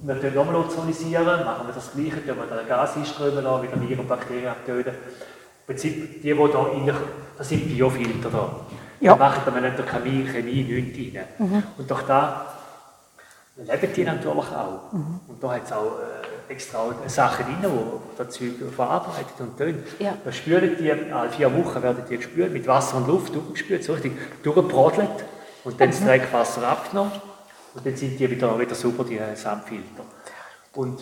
[0.00, 3.80] wir können nochmal ozonisieren, machen wir das Gleiche, tun wir dann Gas einströmen lassen, wieder
[3.80, 4.94] Viren und Bakterien abtöten.
[4.94, 6.94] Im Prinzip, die, die da rein,
[7.36, 8.50] das sind Biofilter da.
[9.00, 9.14] Ja.
[9.14, 11.24] Da machen wir nicht der Chemie, Chemie nichts rein.
[11.38, 11.62] Mhm.
[11.76, 12.46] Und durch da
[13.56, 14.92] leben die natürlich auch.
[14.92, 15.20] Mhm.
[15.28, 15.98] Und da hat es auch
[16.48, 19.82] äh, extra Sachen drin, die das Zeug verarbeitet und tun.
[19.98, 20.14] Ja.
[20.24, 23.92] Da spülen die, alle vier Wochen werden die gespült, mit Wasser und Luft durchgespült, so
[23.92, 25.24] richtig durchgebrodelt
[25.64, 25.92] und dann mhm.
[25.92, 27.12] das Dreckwasser abgenommen
[27.78, 30.02] und dann sind die wieder, wieder super, die Sandfilter.
[30.74, 31.00] Und,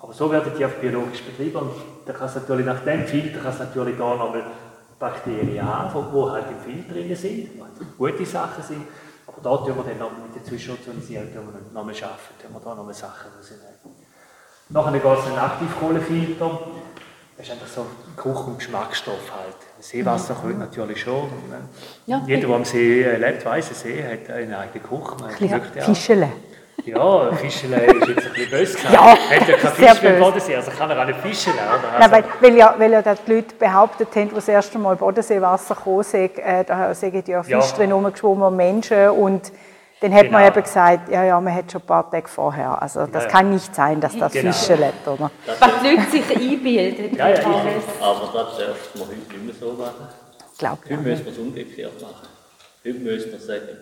[0.00, 1.72] aber so werden die auch biologisch betrieben und
[2.06, 4.44] da kann es natürlich nach dem Filter kann es natürlich da nochmal
[4.98, 8.86] Bakterien haben, die halt im Filter drin sind, also gute Sachen sind.
[9.26, 11.28] Aber da tun wir dann noch mit der Zwischenozionisierung
[11.74, 13.64] nochmal arbeiten, tun wir da nochmal Sachen rausnehmen.
[14.70, 16.58] Nachher geht es einen Aktivkohlefilter.
[17.36, 19.56] Das ist einfach so Kuchen- und Geschmacksstoff halt.
[19.80, 20.60] Seewasser mhm.
[20.60, 21.28] natürlich schon.
[22.06, 25.60] Ja, Jeder, der am See lebt, weiß, ein See hat eine eigene Küche.
[25.80, 26.28] Fischele.
[26.84, 28.92] Ja, Fischele ist jetzt ein bisschen böse gesagt.
[28.92, 31.52] Ja, hat ja kein Fisch mehr Bodensee, also kann er auch nicht fischen.
[31.98, 35.74] Also, weil, weil, ja, weil ja die Leute behauptet haben, als das erste Mal Bodenseewasser
[35.74, 37.76] kam, äh, da sind ja Fische ja.
[37.76, 39.50] drin rumgeschwommen, Menschen und
[40.00, 40.38] dann hat genau.
[40.38, 42.80] man eben gesagt, ja, ja, man hat schon ein paar Tage vorher.
[42.80, 44.52] Also das ja, kann nicht sein, dass das genau.
[44.52, 45.30] Fische lebt, oder?
[45.46, 47.16] Was die Leute sich einbilden.
[47.16, 50.08] Ja, ja, ich, aber das darf man heute nicht mehr so machen.
[50.58, 52.28] Glaub, heute müssen wir es umgekehrt machen.
[52.84, 53.78] Heute müssen wir sagen,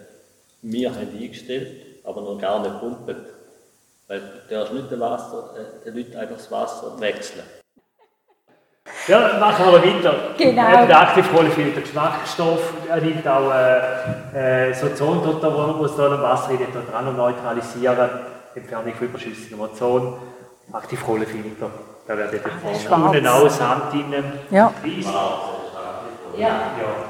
[0.62, 3.16] wir haben eingestellt, aber noch gar nicht pumpen.
[4.06, 7.42] Weil du darfst nicht den, Wasser, äh, den Leuten einfach das Wasser wechseln.
[9.08, 10.14] Ja, machen wir weiter.
[10.38, 10.86] Genau.
[10.86, 16.66] Der Aktivkohlefilter, Geschmacksstoff, er nimmt auch äh, äh, so wo es da im Wasser rein
[16.90, 18.10] dran neutralisieren,
[18.54, 20.14] Entfernung von überschüssigem Ozon,
[20.72, 21.70] Aktivkohlefilter.
[22.06, 24.24] Da wird jetzt von unten auch Sand drin.
[24.50, 24.72] Ja.
[26.36, 26.48] Ja.
[26.48, 26.48] ja.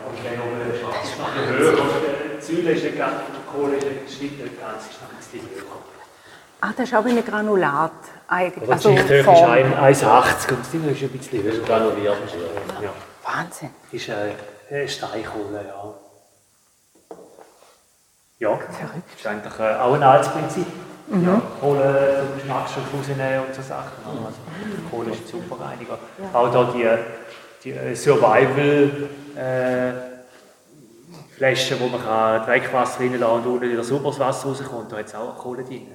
[0.09, 1.73] Und dann noch ein höher.
[2.39, 5.83] Die Säule ist nicht ganz, die Kohle ist nicht ganz, ist noch ein bisschen höher.
[6.61, 7.93] Ah, das ist auch wie ein Granulat.
[8.33, 8.71] Eigentlich.
[8.71, 11.63] Also die Schichthöhe ist 1,80 und das Ding ist ein bisschen höher.
[11.65, 12.17] Granuliert.
[12.83, 12.91] Ja.
[13.23, 13.71] Wahnsinn.
[13.91, 15.95] Ist eine Steinkohle, ja.
[18.39, 19.19] Ja, Verrückt.
[19.19, 20.67] ist eigentlich äh, auch ein altes Prinzip.
[21.09, 21.27] Mhm.
[21.27, 23.93] Ja, Kohle zum Geschmacksstoff rausnehmen und so Sachen.
[24.07, 24.39] Also,
[24.91, 25.99] Kohle ist ein super Reiniger.
[26.19, 26.39] Ja.
[26.39, 26.89] Auch da die,
[27.65, 29.93] die äh, Survival äh,
[31.37, 35.15] Flaschen, wo man kann Dreckwasser reinlassen und unten wieder sauberes Wasser rauskommt, da hat es
[35.15, 35.89] auch Kohle drin.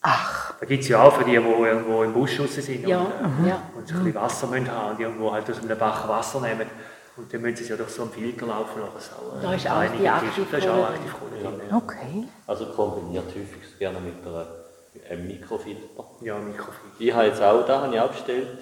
[0.00, 0.41] Ach.
[0.62, 3.00] Da gibt es ja auch für die, die irgendwo im Busch raus sind ja.
[3.00, 3.48] und, mhm.
[3.48, 3.62] ja.
[3.76, 6.68] und so ein bisschen Wasser müssen haben und irgendwo halt aus einem Bach Wasser nehmen.
[7.16, 9.12] Und dann müssen sie ja durch so einen Filter laufen lassen.
[9.12, 10.60] Auch, da ist auch die Aktivkohle.
[10.60, 11.60] Drin.
[11.68, 11.76] Ja.
[11.76, 12.28] Okay.
[12.46, 14.14] Also kombiniert häufig gerne mit
[15.10, 16.04] einem Mikrofilter.
[16.20, 16.96] Ja, Mikrofilter.
[16.96, 18.58] Ich habe jetzt auch da, habe ich auch bestellt,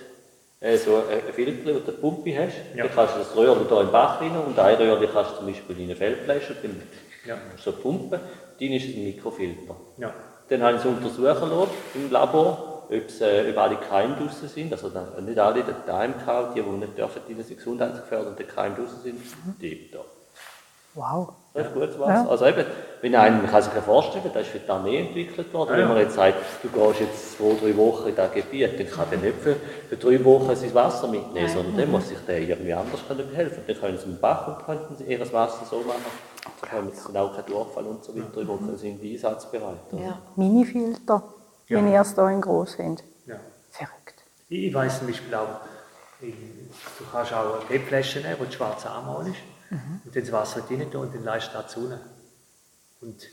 [0.61, 2.57] äh, so ein Filter, wo du eine Pumpe hast.
[2.75, 2.85] Ja.
[2.85, 5.49] Dann kannst du das Röhrchen hier im Bach rein und ein Röhrchen kannst du zum
[5.49, 6.81] Beispiel in eine Feldflasche, dann
[7.27, 7.37] ja.
[7.63, 8.19] so pumpen,
[8.59, 9.77] dann ist es ein Mikrofilter.
[9.99, 10.15] Ja.
[10.51, 14.49] Dann habe ich es untersuchen lassen im Labor, ob, es, äh, ob alle Keime draussen
[14.49, 14.73] sind.
[14.73, 19.21] Also nicht alle daheim gehabt, die, die nicht dürfen, die sind gesundheitsgefährdende Keime draussen sind,
[19.61, 20.01] die da.
[20.95, 21.35] Wow.
[21.55, 22.25] Das ist gutes Wasser.
[22.25, 22.29] Ja.
[22.29, 22.65] Also eben,
[23.01, 25.71] wenn einen, man kann sich ja vorstellen, das ist für die Armee entwickelt worden.
[25.71, 28.91] Ja, Wenn man jetzt sagt, du gehst jetzt zwei, drei Wochen in das Gebiet, dann
[28.91, 29.57] kann der nicht für,
[29.89, 33.63] für drei Wochen sein Wasser mitnehmen, sondern dann muss sich der irgendwie anders können helfen.
[33.67, 36.01] Dann können sie im Bach und könnten sie ihr Wasser so machen.
[36.71, 38.67] Haben sie auch keinen Durchfall und so weiter, mhm.
[38.67, 39.79] dann sind die einsatzbereit.
[39.93, 40.21] Ja.
[40.37, 41.23] Minifilter,
[41.67, 41.77] ja.
[41.77, 43.05] wenn ihr es da in groß habt.
[43.27, 43.37] Ja.
[43.71, 44.25] Verrückt.
[44.49, 45.61] Ich, ich weiss zum Beispiel auch,
[46.21, 49.37] du kannst auch eine PET-Flasche nehmen, wo die schwarze Anmal ist.
[49.71, 50.03] Mhm.
[50.05, 51.93] Und dann das Wasser rein tun und dann leist du zu.
[53.01, 53.27] Und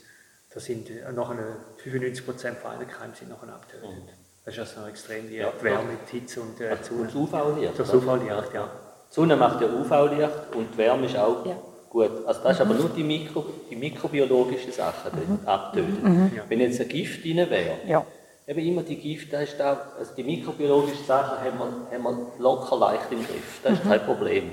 [0.54, 3.90] da sind noch 95% von allen Keimen sind noch abgetötet.
[3.90, 4.08] Mhm.
[4.44, 7.04] Das ist also extrem die ja, Wärme, die Hitze und äh, Sonne.
[7.04, 7.78] Das UV-Licht.
[7.78, 8.70] Das UV-Licht, ja.
[9.10, 11.56] Die Sonne macht ja UV-Licht und die Wärme ist auch ja.
[11.90, 12.26] Gut.
[12.26, 15.46] Also das ist aber nur die, Mikro, die mikrobiologischen Sachen, die mhm.
[15.46, 16.02] abtöten.
[16.02, 16.40] Mhm.
[16.48, 18.04] Wenn jetzt ein Gift drin wäre, ja.
[18.46, 22.32] eben immer die Gifte, da ist auch, also die mikrobiologischen Sachen haben wir, haben wir
[22.38, 23.60] locker leicht im Griff.
[23.62, 23.88] Das ist mhm.
[23.88, 24.50] kein Problem.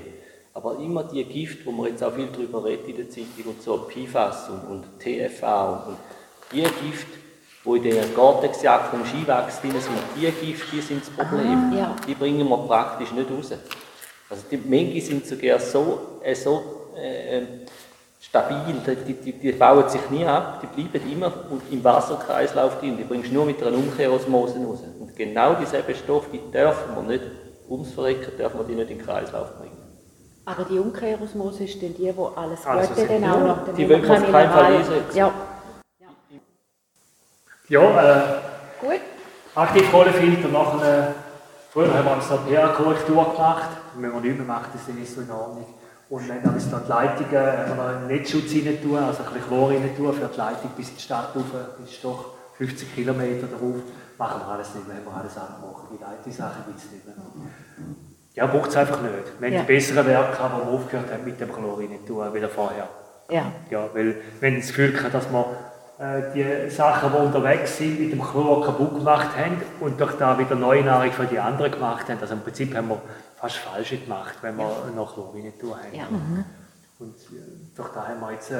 [0.53, 3.61] Aber immer die Gift, wo man jetzt auch viel darüber redet in der Zeitung und
[3.61, 5.97] so, PFAS und, und TFA und, und
[6.51, 7.07] die Gift,
[7.65, 11.71] wo in der Gore-Tex-Jacke vom Skiwachs drin sind, die Gift, die sind das Problem.
[11.73, 11.95] Ah, ja.
[12.07, 13.51] Die bringen wir praktisch nicht raus.
[14.29, 17.41] Also die Menge sind sogar so, äh, so äh,
[18.21, 21.31] stabil, die, die, die, bauen sich nie ab, die bleiben immer
[21.69, 24.79] im Wasserkreislauf drin, die bringst du nur mit einer Umkehrosmose raus.
[24.99, 27.23] Und genau dieselben Stoffe, die dürfen wir nicht,
[27.69, 29.77] ums Verrecken dürfen wir die nicht in den Kreislauf bringen.
[30.45, 33.73] Aber die Umkehrosmose ist dann die, wo alles also Gute dann auch noch...
[33.75, 35.17] Die will man auf keinen Fall einsetzen.
[35.17, 35.33] Ja.
[37.67, 38.23] Ja, äh,
[38.79, 39.01] gut.
[39.55, 41.15] Aktivkohlefilter nachher,
[41.71, 45.21] früher haben wir uns eine pH-Korrektur gemacht, wenn man nicht mehr macht, ist das so
[45.21, 45.65] in Ordnung.
[46.09, 49.33] Und wenn dann uns da die Leitungen, wenn wir einen Netzschutz rein tun, also ein
[49.33, 51.45] bisschen Chlor rein tun, für die Leitung bis in die Stadt rauf,
[51.83, 53.81] ist doch 50 Kilometer darauf,
[54.17, 55.97] machen wir alles nicht mehr, haben wir alles abgebrochen.
[55.97, 57.15] Die Leitungssachen gibt es nicht mehr.
[58.35, 59.13] Ja, braucht es einfach nicht.
[59.39, 59.61] Wenn ja.
[59.61, 62.87] die besseren Werke haben, die wir aufgehört haben, mit dem Chlor rein tun, wieder vorher.
[63.29, 63.51] Ja.
[63.71, 65.45] ja weil, wenn das Gefühl habe, dass wir
[65.97, 70.37] äh, die Sachen, die unterwegs sind, mit dem Chlor kaputt gemacht haben und durch da
[70.37, 72.19] wieder neue Nahrung für die anderen gemacht haben.
[72.19, 73.01] Also im Prinzip haben wir
[73.35, 74.91] fast falsch gemacht, wenn wir ja.
[74.95, 75.93] noch Chlor rein tun haben.
[75.93, 76.05] Ja.
[76.09, 76.45] Mhm.
[76.99, 78.55] Und äh, durch da haben wir jetzt, äh,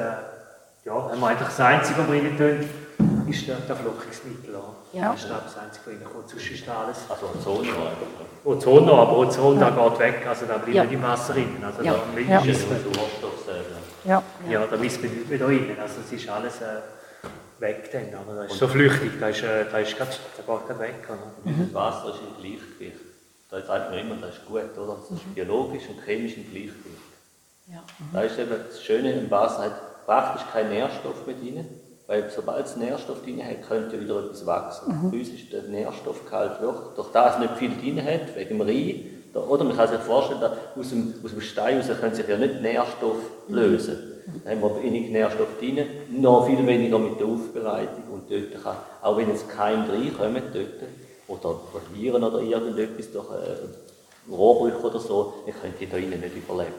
[0.84, 4.54] ja, haben wir eigentlich das Einzige, was wir rein tun, ist der, der Flockungsmittel.
[4.92, 5.12] Ja.
[5.12, 6.28] Das ist das Einzige, was reinkommt.
[6.28, 6.98] Sonst ist alles...
[7.08, 8.44] Also Ozon noch.
[8.44, 9.70] Ozon noch, aber Ozon, ja.
[9.70, 10.84] da geht weg, also da bleibt ja.
[10.84, 11.56] nicht im Wasser drin.
[11.64, 11.94] Also ja.
[11.94, 12.40] da ja.
[12.40, 12.78] misst man...
[14.04, 14.22] Ja.
[14.48, 15.76] ja, da misst man nicht mehr da rein.
[15.80, 16.60] Also es ist alles...
[16.60, 16.80] Äh,
[17.58, 18.42] weg dann, oder?
[18.42, 21.08] Das ist so flüchtig, da ist, äh, da ist grad, da geht gerade weg.
[21.08, 21.52] Oder?
[21.52, 21.72] Mhm.
[21.72, 23.05] Das Wasser ist im Gleichgewicht.
[23.50, 24.96] Da sagt man immer, das ist gut, oder?
[25.00, 25.34] Das ist mhm.
[25.34, 27.06] biologisch und chemisch im Gleichgewicht.
[27.68, 27.80] Ja.
[27.98, 28.04] Mhm.
[28.12, 31.66] Da ist eben das Schöne im Wasser, hat praktisch keinen Nährstoff mehr drin,
[32.06, 34.88] weil sobald es Nährstoff drin hat, könnte wieder etwas wachsen.
[34.88, 35.10] Mhm.
[35.10, 39.16] Bei uns ist der Nährstoffgehalt wirklich, durch das nicht viel drin hat, wegen dem Rhein,
[39.34, 42.62] oder man kann sich vorstellen, aus dem, aus dem Stein raus können sich ja nicht
[42.62, 43.98] Nährstoff lösen.
[44.44, 48.04] Da haben wir wenig Nährstoff drin, noch viel weniger mit der Aufbereitung.
[48.10, 50.82] Und dort kann, auch wenn jetzt Keim reinkommen, dort,
[51.28, 51.60] oder
[51.92, 56.72] Viren oder irgendetwas, durch äh, Rohrbrüche oder so, dann können die da innen nicht überleben.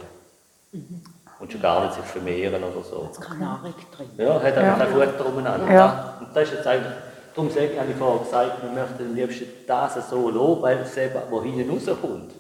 [0.72, 1.02] Mhm.
[1.40, 3.04] Und schon gar nicht sich vermehren oder so.
[3.06, 4.10] Jetzt kann Nahrung drin.
[4.18, 4.86] Ja, hat einfach ja.
[4.86, 5.72] kein Futter umeinander.
[5.72, 6.18] Ja.
[6.20, 6.94] Und das ist jetzt eigentlich,
[7.36, 10.80] darum sage ich, habe ich vorher gesagt, wir möchten am liebsten das so loben, weil
[10.80, 12.32] es eben, wo hinten rauskommt,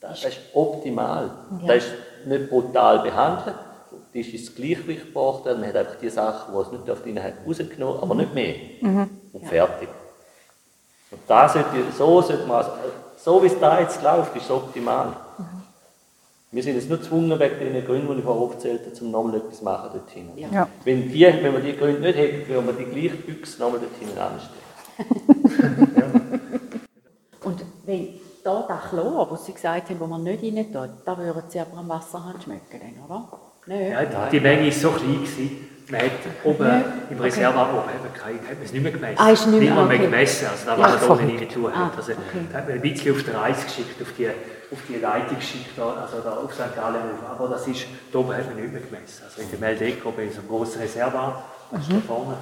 [0.00, 1.30] das ist optimal.
[1.60, 1.74] Ja.
[1.74, 1.92] Das ist
[2.26, 3.54] nicht brutal behandelt,
[4.14, 5.44] das ist ins Gleichgewicht gebracht.
[5.44, 8.54] Man hat einfach die Sachen, die es nicht drin hat, rausgenommen, aber nicht mehr.
[8.80, 9.10] Mhm.
[9.32, 9.88] Und fertig.
[11.12, 12.64] Und da sollte, so sollte man,
[13.16, 15.08] so wie es da jetzt läuft, ist es optimal.
[15.38, 15.62] Mhm.
[16.50, 19.36] Wir sind jetzt nur gezwungen, wegen den Gründen, die ich vorher aufgezählt habe, um nochmal
[19.36, 20.30] etwas machen dorthin.
[20.36, 20.68] Ja.
[20.84, 24.18] Wenn, die, wenn wir die Gründe nicht hätten, würden wir die gleiche Büchse nochmal dorthin
[24.18, 25.92] anstellen.
[25.96, 26.20] ja.
[27.48, 28.08] Und wenn
[28.44, 31.58] da das Chlor, was Sie gesagt haben, wo man nicht rein tut, da würden Sie
[31.58, 33.28] aber am Wasserhahn schmecken, oder?
[33.66, 33.92] Nein.
[33.92, 35.14] Ja, die Menge war so klein.
[35.14, 35.68] Gewesen.
[35.92, 36.10] Man hat
[36.44, 36.84] oben ja.
[37.10, 39.18] im Reservoir oben hat man, es nicht mehr gemessen.
[39.18, 39.98] Ah, ist nicht mehr, nicht mehr okay.
[39.98, 42.46] gemessen, also da, was ja, man da oben rein tun ah, Also, okay.
[42.50, 45.78] Da hat man ein bisschen auf die Reise geschickt, auf die, auf die Leitung geschickt,
[45.78, 46.74] also da auf St.
[46.74, 47.30] Gallen auf.
[47.30, 49.22] Aber das ist, da oben hat man nicht mehr gemessen.
[49.22, 51.96] Also in der Meldecke oben ist ein grosses Reservoir, das mhm.
[51.96, 52.36] ist da vorne,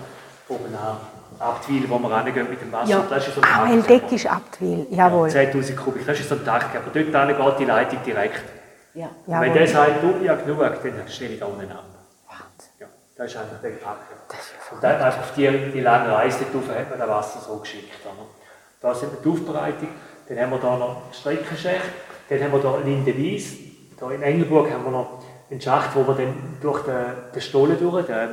[0.48, 0.96] oben an
[1.40, 2.88] Abtwil, wo wir reingehen mit dem Wasser.
[2.88, 3.04] Ja.
[3.10, 5.28] Das ist so ein ah, Meldecke ist Abtwil, jawohl.
[5.28, 8.44] Ja, 10'000 Kubik, das ist so ein Dach, aber dort geht die Leitung direkt.
[8.94, 9.08] Ja.
[9.26, 11.89] Ja, wenn der sagt, du, ich habe genug, dann stelle ich da unten ab.
[13.20, 14.00] Das ist einfach der Gedanke.
[14.72, 18.00] Und dann einfach auf die, die lange Reise drauf hat man das Wasser so geschickt.
[18.06, 18.26] Oder?
[18.80, 19.88] Da sind wir die Aufbereitung,
[20.26, 21.85] dann haben wir da noch Streckenschächt,
[22.30, 23.59] dann haben wir da Linde Wies,
[23.98, 26.94] da in Engelburg haben wir noch einen Schacht, wo wir dann durch den,
[27.35, 28.30] den Stollen durch, den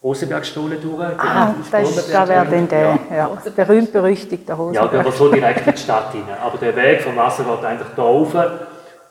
[0.00, 1.18] Rosenbergstollen durch.
[1.18, 3.16] Ah, das da wäre dann der ja.
[3.16, 4.92] ja, berühmt-berüchtigte Rosenberg.
[4.92, 6.28] Ja, der war so direkt in die Stadt rein.
[6.40, 8.32] Aber der Weg vom Wasser geht eigentlich da rauf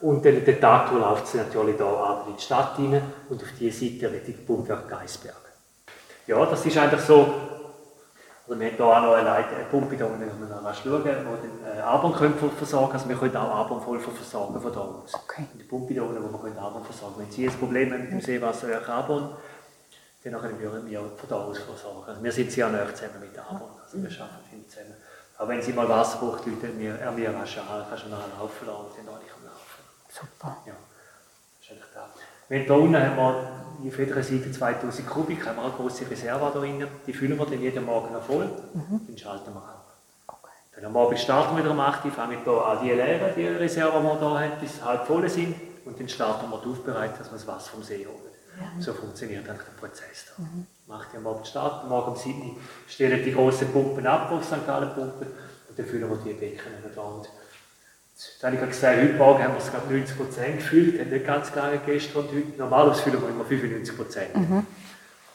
[0.04, 3.50] und dann den Tag läuft sie natürlich hier ab in die Stadt rein und auf
[3.58, 5.36] diese Seite Richtung Pumpwerk Geisberg.
[6.28, 7.20] Ja, das ist eigentlich so,
[8.46, 11.04] also wir haben hier auch noch eine, Leite, eine Pumpe da wenn man noch schauen,
[11.04, 15.14] wo den äh, Abon versorgen Also wir können auch Abon voll versorgen von hier aus.
[15.14, 15.46] Okay.
[15.54, 18.12] Und die Pumpe da unten, wo wir Abon versorgen Wenn Sie ein Problem haben mit
[18.12, 19.30] dem Seewasserwerk Abon,
[20.26, 22.04] dann können wir wir von hier aus versorgen.
[22.08, 24.96] Also wir sind sehr nah zusammen mit Abon, also wir arbeiten viel zusammen.
[25.38, 28.28] Aber wenn Sie mal Wasser braucht, Leute, wir, er mir rasch an, kannst du nachher
[28.38, 29.43] laufen lassen und dann
[30.14, 30.58] Super.
[30.66, 32.10] Ja, das ist eigentlich da.
[32.50, 36.52] Wenn da unten haben wir auf jeder Seite 2000 Kubik, haben wir eine große Reserve
[36.54, 36.86] da drin.
[37.08, 39.02] Die füllen wir dann jeden Morgen noch voll, mhm.
[39.08, 39.92] dann schalten wir ab.
[40.28, 40.52] Okay.
[40.76, 43.48] Dann am Abend starten wir wieder um 8 Uhr, fangen wir an die leeren, die
[43.48, 45.56] Reserve, die wir hier haben, bis halb voll sind.
[45.86, 48.34] Und dann starten wir die Aufbereitung, dass wir das Wasser vom See holen.
[48.60, 48.82] Ja.
[48.82, 50.28] So funktioniert eigentlich der Prozess.
[50.38, 50.44] Da.
[50.44, 50.68] Mhm.
[50.86, 52.56] Macht am Abend Start, morgen um 7 Uhr
[52.88, 54.66] stellen die großen Pumpen ab, die St.
[54.68, 55.28] Gallen Pumpen,
[55.70, 57.02] und dann füllen wir die Becken da.
[58.16, 61.26] Jetzt habe ich gesagt, heute Morgen haben wir es gerade 90 Prozent gefüllt, haben nicht
[61.26, 62.58] ganz gegangen gestern und heute.
[62.58, 64.36] Normalerweise füllen wir immer 95 Prozent.
[64.36, 64.68] Mhm.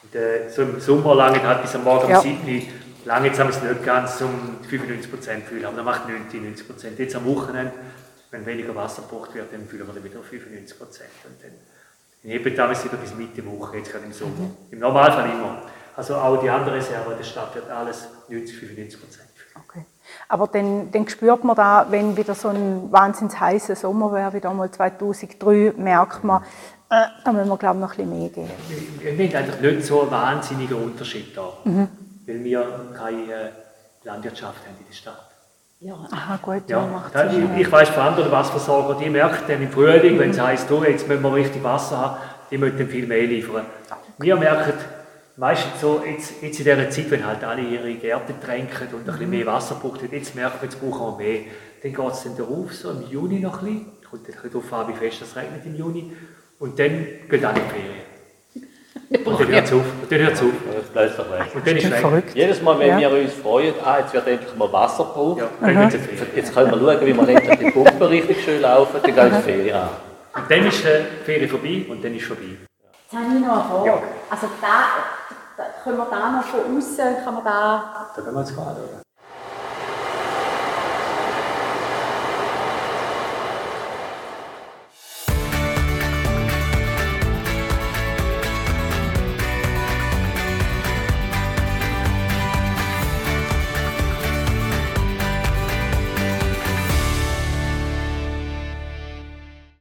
[0.02, 2.18] Und, äh, so im Sommer lange halt bis am Morgen ja.
[2.18, 2.62] um 7 Uhr,
[3.04, 6.40] lange jetzt haben wir es nicht ganz um 95 Prozent füllen, aber dann macht 90,
[6.40, 6.98] 90 Prozent.
[7.00, 7.72] Jetzt am Wochenende,
[8.30, 11.10] wenn weniger Wasser gebraucht wird, dann füllen wir dann wieder 95 Prozent.
[11.24, 14.38] Und dann heben damals wieder bis Mitte Woche, jetzt gerade im Sommer.
[14.38, 14.56] Mhm.
[14.70, 15.62] Im Normalfall immer.
[15.96, 19.28] Also auch die andere Reserve der Stadt wird alles 90, 95 Prozent.
[19.56, 19.84] Okay.
[20.28, 24.40] Aber dann, dann spürt man da, wenn wieder so ein wahnsinnig heißer Sommer wäre, wie
[24.40, 26.42] damals 2003, merkt man,
[26.90, 28.50] äh, da müssen wir, glaube ich, noch ein bisschen mehr geben.
[29.00, 31.52] Wir, wir haben eigentlich nicht so einen wahnsinnigen Unterschied da.
[31.64, 31.88] Mhm.
[32.26, 33.52] weil wir keine
[34.04, 35.24] Landwirtschaft haben in der Stadt.
[35.80, 39.62] Ja, aha, gut, ja, macht da, ich, ich weiss von anderen Wasserversorgern, die merken dann
[39.62, 40.18] im Frühling, mhm.
[40.18, 42.16] wenn es heisst, du, jetzt müssen wir richtig Wasser haben,
[42.50, 43.64] die müssen viel mehr liefern.
[44.18, 44.72] Wir merken
[45.38, 49.04] meistens so, jetzt, jetzt in dieser Zeit, wenn halt alle ihre Gärten tränken und ein
[49.04, 51.40] bisschen mehr Wasser brauchen, jetzt merken wir, jetzt brauchen wir mehr.
[51.82, 54.72] Dann geht es dann darauf, so im Juni noch ein bisschen, kommt ein bisschen darauf
[54.72, 56.12] an, wie fest es regnet im Juni,
[56.58, 58.08] und dann gehen alle in die Ferien.
[59.24, 59.84] Und dann hört es auf.
[60.02, 60.48] Und dann hört es auf.
[60.48, 61.54] Und dann ist weg.
[61.54, 62.00] Und dann ist weg.
[62.00, 62.34] Verrückt.
[62.34, 63.10] Jedes Mal, wenn ja.
[63.10, 65.82] wir uns freuen, ah, jetzt wird endlich mal Wasser gebraucht, ja.
[65.88, 65.98] jetzt,
[66.36, 69.40] jetzt können wir schauen, wie wir endlich die Pumpen richtig schön laufen, dann gehen wir
[69.40, 69.88] Ferien an.
[70.34, 72.42] Und dann ist die Ferien vorbei und dann ist es vorbei.
[73.10, 73.86] Jetzt habe ich noch eine Frage.
[73.86, 74.02] Ja.
[74.28, 74.84] Also da,
[75.88, 78.08] können wir da noch von außen, kann man da...
[78.14, 79.07] Da können wir jetzt gerade, oder?